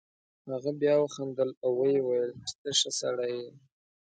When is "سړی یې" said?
2.99-3.49